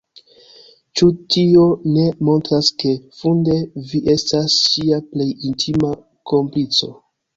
[1.01, 1.65] Ĉu tio
[1.97, 3.59] ne montras ke, funde,
[3.91, 5.93] vi estas ŝia plej intima
[6.33, 6.91] komplico?